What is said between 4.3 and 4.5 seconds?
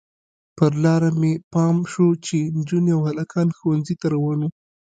وو.